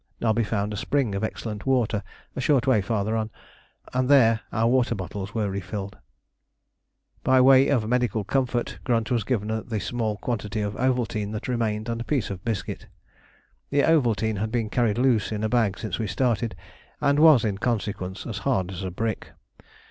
Nobby 0.19 0.43
found 0.43 0.73
a 0.73 0.77
spring 0.77 1.13
of 1.13 1.23
excellent 1.23 1.67
water 1.67 2.01
a 2.35 2.41
short 2.41 2.65
way 2.65 2.81
farther 2.81 3.15
on, 3.15 3.29
and 3.93 4.09
there 4.09 4.39
our 4.51 4.67
water 4.67 4.95
bottles 4.95 5.35
were 5.35 5.51
refilled. 5.51 5.95
By 7.23 7.39
way 7.39 7.67
of 7.67 7.87
medical 7.87 8.23
comfort 8.23 8.79
Grunt 8.83 9.11
was 9.11 9.23
given 9.23 9.49
the 9.67 9.79
small 9.79 10.17
quantity 10.17 10.61
of 10.61 10.73
Ovaltine 10.75 11.33
that 11.33 11.47
remained 11.47 11.87
and 11.87 12.01
a 12.01 12.03
piece 12.03 12.31
of 12.31 12.43
biscuit. 12.43 12.87
The 13.69 13.83
Ovaltine 13.83 14.39
had 14.39 14.51
been 14.51 14.71
carried 14.71 14.97
loose 14.97 15.31
in 15.31 15.43
a 15.43 15.49
bag 15.49 15.77
since 15.77 15.99
we 15.99 16.07
started, 16.07 16.55
and 16.99 17.19
was 17.19 17.45
in 17.45 17.59
consequence 17.59 18.25
as 18.25 18.39
hard 18.39 18.71
as 18.71 18.81
a 18.81 18.89
brick. 18.89 19.33